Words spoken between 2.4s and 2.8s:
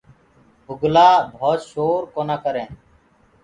ڪرينٚ۔